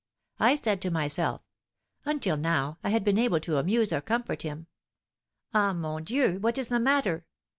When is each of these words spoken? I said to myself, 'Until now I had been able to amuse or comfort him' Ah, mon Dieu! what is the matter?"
I 0.39 0.55
said 0.55 0.81
to 0.81 0.89
myself, 0.89 1.41
'Until 2.05 2.35
now 2.35 2.79
I 2.83 2.89
had 2.89 3.03
been 3.03 3.19
able 3.19 3.39
to 3.41 3.57
amuse 3.59 3.93
or 3.93 4.01
comfort 4.01 4.41
him' 4.41 4.65
Ah, 5.53 5.73
mon 5.73 6.03
Dieu! 6.03 6.39
what 6.39 6.57
is 6.57 6.69
the 6.69 6.79
matter?" 6.79 7.27